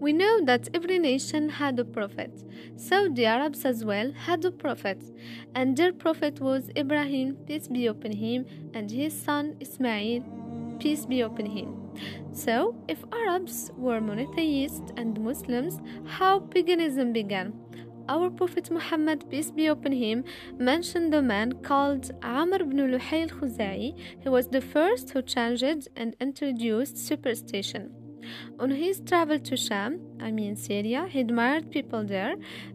We 0.00 0.14
know 0.14 0.42
that 0.46 0.70
every 0.72 0.98
nation 0.98 1.50
had 1.50 1.78
a 1.78 1.84
prophet. 1.84 2.32
So 2.76 3.10
the 3.10 3.26
Arabs 3.26 3.66
as 3.66 3.84
well 3.84 4.12
had 4.12 4.42
a 4.46 4.50
prophet. 4.50 5.04
And 5.54 5.76
their 5.76 5.92
prophet 5.92 6.40
was 6.40 6.70
Ibrahim, 6.74 7.36
peace 7.46 7.68
be 7.68 7.86
upon 7.86 8.12
him, 8.12 8.46
and 8.72 8.90
his 8.90 9.12
son 9.12 9.56
Ismail, 9.60 10.24
peace 10.78 11.04
be 11.04 11.20
upon 11.20 11.46
him. 11.46 11.76
So, 12.32 12.74
if 12.88 13.04
Arabs 13.12 13.70
were 13.76 14.00
monotheists 14.00 14.90
and 14.96 15.20
Muslims, 15.20 15.78
how 16.06 16.40
paganism 16.40 17.12
began? 17.12 17.52
Our 18.08 18.30
Prophet 18.30 18.70
Muhammad, 18.70 19.28
peace 19.28 19.50
be 19.50 19.66
upon 19.66 19.92
him, 19.92 20.24
mentioned 20.56 21.12
a 21.14 21.20
man 21.20 21.52
called 21.62 22.10
Amr 22.22 22.62
ibn 22.62 22.78
Luhay 22.78 23.22
al-Khuzai. 23.30 23.94
He 24.18 24.28
was 24.28 24.48
the 24.48 24.62
first 24.62 25.10
who 25.10 25.20
changed 25.20 25.88
and 25.94 26.16
introduced 26.20 26.96
superstition. 26.96 27.99
On 28.58 28.70
his 28.70 29.00
travel 29.00 29.38
to 29.38 29.56
Sham, 29.56 30.00
I 30.20 30.30
mean 30.30 30.56
Syria, 30.56 31.06
he 31.08 31.20
admired 31.20 31.70
people 31.70 32.04
there 32.04 32.34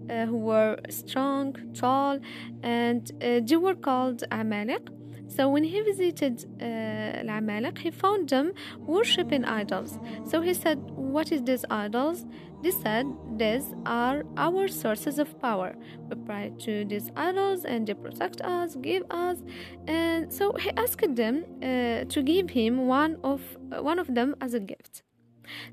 uh, 0.09 0.26
who 0.26 0.38
were 0.38 0.77
strong, 0.90 1.55
tall, 1.73 2.20
and 2.63 3.12
uh, 3.22 3.41
they 3.44 3.58
were 3.58 3.76
called 3.76 4.23
Amalek. 4.31 4.88
So 5.27 5.50
when 5.50 5.63
he 5.63 5.81
visited 5.81 6.45
uh, 6.62 7.31
Amalek, 7.31 7.80
he 7.80 7.91
found 7.91 8.30
them 8.30 8.53
worshipping 8.80 9.44
idols. 9.44 10.00
So 10.26 10.41
he 10.41 10.53
said, 10.53 10.77
What 10.91 11.31
is 11.31 11.41
these 11.44 11.66
idols? 11.70 12.25
They 12.64 12.72
said, 12.72 13.05
These 13.38 13.73
are 13.86 14.23
our 14.38 14.67
sources 14.67 15.20
of 15.20 15.39
power. 15.41 15.75
We 16.09 16.16
pray 16.16 16.52
to 16.59 16.86
these 16.86 17.12
idols 17.16 17.66
and 17.66 17.88
they 17.88 17.95
protect 17.95 18.41
us, 18.41 18.75
give 18.75 19.03
us. 19.09 19.39
And 19.88 20.31
so 20.31 20.53
he 20.53 20.72
asked 20.77 21.16
them 21.16 21.45
uh, 21.62 22.05
to 22.05 22.23
give 22.23 22.50
him 22.52 22.88
one 22.88 23.17
of, 23.23 23.41
one 23.80 24.00
of 24.00 24.14
them 24.14 24.36
as 24.41 24.53
a 24.53 24.59
gift. 24.59 25.03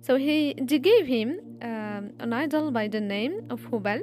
So 0.00 0.16
he 0.16 0.54
they 0.58 0.78
gave 0.78 1.06
him 1.06 1.40
um, 1.62 2.12
an 2.18 2.32
idol 2.32 2.70
by 2.70 2.88
the 2.88 3.00
name 3.00 3.46
of 3.50 3.60
Hubal, 3.70 4.02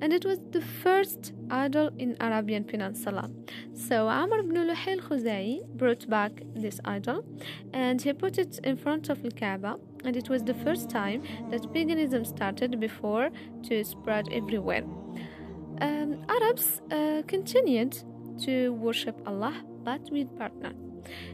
and 0.00 0.12
it 0.12 0.24
was 0.24 0.38
the 0.50 0.60
first 0.60 1.32
idol 1.50 1.90
in 1.98 2.16
Arabian 2.20 2.64
Peninsula. 2.64 3.30
So 3.74 4.08
Amr 4.08 4.40
ibn 4.40 4.56
Luhay 4.56 4.98
al-Khuzai 4.98 5.66
brought 5.76 6.08
back 6.08 6.32
this 6.54 6.80
idol, 6.84 7.24
and 7.72 8.00
he 8.00 8.12
put 8.12 8.38
it 8.38 8.60
in 8.64 8.76
front 8.76 9.08
of 9.08 9.24
Al-Kaaba, 9.24 9.78
and 10.04 10.16
it 10.16 10.28
was 10.28 10.42
the 10.44 10.54
first 10.54 10.90
time 10.90 11.22
that 11.50 11.72
paganism 11.72 12.24
started 12.24 12.78
before 12.80 13.30
to 13.64 13.84
spread 13.84 14.28
everywhere. 14.32 14.84
Um, 15.80 16.24
Arabs 16.28 16.80
uh, 16.90 17.22
continued 17.26 18.02
to 18.44 18.72
worship 18.74 19.20
Allah, 19.26 19.54
but 19.84 20.10
with 20.10 20.28
partner, 20.38 20.72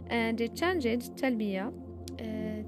and 0.08 0.38
they 0.38 0.48
changed 0.48 1.16
talbiyah 1.16 1.72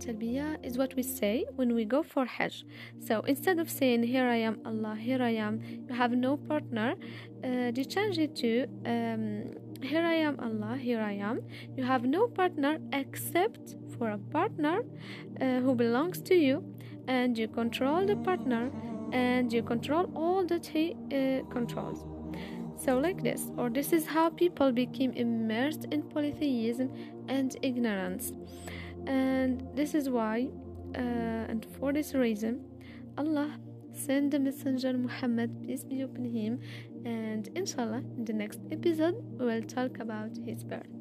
uh, 0.08 0.56
is 0.62 0.78
what 0.78 0.94
we 0.94 1.02
say 1.02 1.44
when 1.56 1.74
we 1.74 1.84
go 1.84 2.02
for 2.02 2.24
Hajj. 2.24 2.64
So 2.98 3.20
instead 3.20 3.58
of 3.58 3.70
saying, 3.70 4.02
Here 4.02 4.26
I 4.26 4.36
am, 4.36 4.60
Allah, 4.64 4.96
here 4.96 5.22
I 5.22 5.30
am, 5.30 5.60
you 5.88 5.94
have 5.94 6.12
no 6.12 6.36
partner, 6.36 6.94
uh, 7.44 7.70
they 7.72 7.84
change 7.84 8.18
it 8.18 8.34
to, 8.36 8.66
um, 8.86 9.54
Here 9.82 10.02
I 10.02 10.14
am, 10.14 10.38
Allah, 10.40 10.76
here 10.76 11.00
I 11.00 11.12
am, 11.12 11.42
you 11.76 11.84
have 11.84 12.04
no 12.04 12.28
partner 12.28 12.78
except 12.92 13.76
for 13.98 14.10
a 14.10 14.18
partner 14.18 14.80
uh, 15.40 15.60
who 15.60 15.74
belongs 15.74 16.22
to 16.22 16.34
you, 16.34 16.64
and 17.06 17.36
you 17.36 17.48
control 17.48 18.06
the 18.06 18.16
partner 18.16 18.70
and 19.12 19.52
you 19.52 19.62
control 19.62 20.10
all 20.14 20.46
that 20.46 20.66
he 20.66 20.94
uh, 21.12 21.42
controls. 21.50 22.04
So, 22.76 22.98
like 22.98 23.22
this, 23.22 23.50
or 23.58 23.68
this 23.68 23.92
is 23.92 24.06
how 24.06 24.30
people 24.30 24.72
became 24.72 25.12
immersed 25.12 25.86
in 25.90 26.02
polytheism 26.02 26.90
and 27.28 27.54
ignorance 27.60 28.32
and 29.06 29.66
this 29.74 29.94
is 29.94 30.08
why 30.08 30.48
uh, 30.96 31.50
and 31.50 31.66
for 31.78 31.92
this 31.92 32.14
reason 32.14 32.64
Allah 33.16 33.58
sent 33.92 34.30
the 34.30 34.38
messenger 34.38 34.92
Muhammad 34.92 35.62
peace 35.62 35.84
be 35.84 36.00
upon 36.02 36.24
him 36.24 36.60
and 37.04 37.48
inshallah 37.54 38.02
in 38.16 38.24
the 38.24 38.32
next 38.32 38.60
episode 38.70 39.16
we 39.38 39.46
will 39.46 39.62
talk 39.62 39.98
about 39.98 40.30
his 40.44 40.64
birth 40.64 40.99